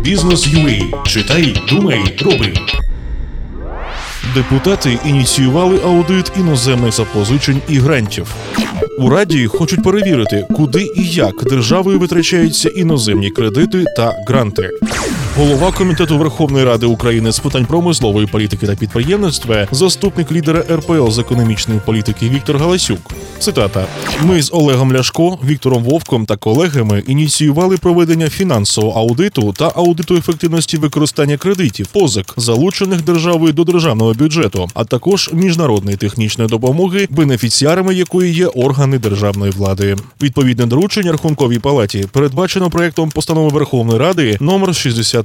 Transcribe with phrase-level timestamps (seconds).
[0.00, 1.06] Бізнес UA.
[1.06, 2.54] Читай, думай, роби.
[4.34, 8.34] Депутати ініціювали аудит іноземних запозичень і грантів.
[8.98, 14.70] У раді хочуть перевірити, куди і як державою витрачаються іноземні кредити та гранти.
[15.36, 21.18] Голова комітету Верховної Ради України з питань промислової політики та підприємництва, заступник лідера РПЛ з
[21.18, 22.98] економічної політики Віктор Галасюк.
[23.38, 23.86] Цитата:
[24.22, 30.76] ми з Олегом Ляшко, Віктором Вовком та колегами ініціювали проведення фінансового аудиту та аудиту ефективності
[30.76, 38.34] використання кредитів, позик, залучених державою до державного бюджету, а також міжнародної технічної допомоги, бенефіціарами якої
[38.34, 39.96] є органи державної влади.
[40.22, 44.74] Відповідне доручення Рахунковій палаті передбачено проектом постанови Верховної Ради номер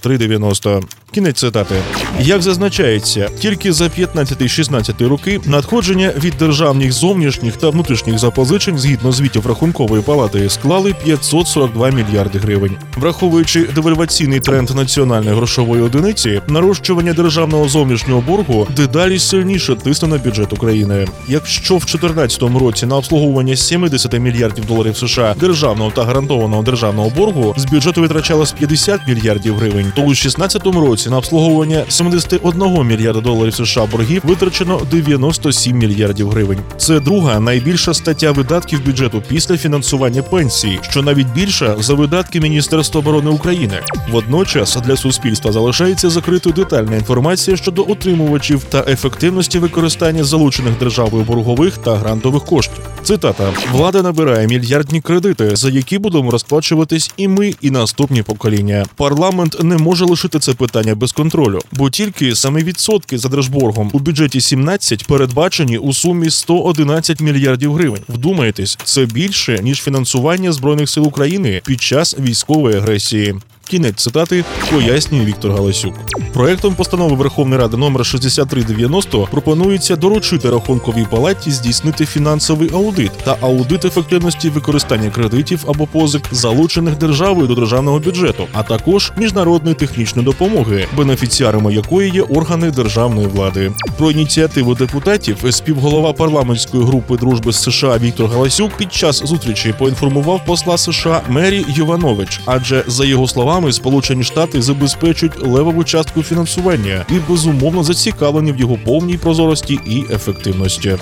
[0.04, 0.84] 6390.
[1.12, 1.76] Кінець цитати.
[2.22, 9.48] Як зазначається, тільки за 15-16 роки надходження від державних зовнішніх та внутрішніх запозичень згідно звітів
[9.48, 12.78] рахункової палати склали 542 мільярди гривень.
[12.98, 20.54] Враховуючи девальваційний тренд національної грошової одиниці, нарощування державного зовнішнього боргу дедалі сильніше тисне на бюджет
[20.54, 21.08] України.
[21.28, 27.54] Якщо в 2014 році на обслуговування 70 мільярдів доларів США державного та гарантованого державного боргу
[27.58, 33.56] з бюджету витрачалось 50 мільярдів гривень, то у 2016 році на обслуговування 71 мільярда доларів
[33.56, 36.60] США боргів витрачено 97 мільярдів гривень.
[36.78, 43.00] Це друга найбільша стаття видатків бюджету після фінансування пенсій, що навіть більша за видатки Міністерства
[43.00, 43.82] оборони України.
[44.12, 51.78] Водночас для суспільства залишається закритою детальна інформація щодо отримувачів та ефективності використання залучених державою боргових
[51.78, 52.84] та грантових коштів.
[53.04, 58.86] Цитата: влада набирає мільярдні кредити, за які будемо розплачуватись і ми, і наступні покоління.
[58.96, 64.00] Парламент не може лишити це питання без контролю, бо тільки саме відсотки за держборгом у
[64.00, 68.02] бюджеті 17 передбачені у сумі 111 мільярдів гривень.
[68.10, 73.36] Вдумайтесь, це більше ніж фінансування збройних сил України під час військової агресії.
[73.68, 75.94] Кінець цитати пояснює Віктор Галасюк.
[76.34, 83.86] Проектом постанови Верховної Ради номер 6390 пропонується доручити рахунковій палаті здійснити фінансовий аудит та аудит
[83.86, 90.86] ефективності використання кредитів або позик, залучених державою до державного бюджету, а також міжнародної технічної допомоги,
[90.98, 93.72] бенефіціарами якої є органи державної влади.
[93.98, 100.46] Про ініціативу депутатів співголова парламентської групи дружби з США Віктор Галасюк під час зустрічі поінформував
[100.46, 107.06] посла США Мері Йованович, адже за його словами словами, Сполучені Штати забезпечують левову частку фінансування
[107.10, 110.96] і безумовно зацікавлені в його повній прозорості і ефективності.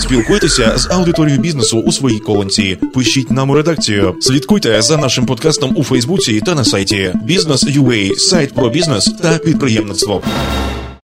[0.00, 2.78] Спілкуйтеся з аудиторією бізнесу у своїй колонці.
[2.94, 4.14] Пишіть нам у редакцію.
[4.20, 10.22] Слідкуйте за нашим подкастом у Фейсбуці та на сайті Бізнес.UA, сайт про бізнес та підприємництво.